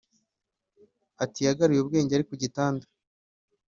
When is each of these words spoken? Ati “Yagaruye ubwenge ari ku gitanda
Ati 1.23 1.39
“Yagaruye 1.47 1.79
ubwenge 1.81 2.11
ari 2.13 2.25
ku 2.29 2.35
gitanda 2.43 2.85